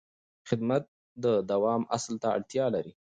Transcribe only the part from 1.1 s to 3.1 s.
د دوام اصل ته اړتیا لري.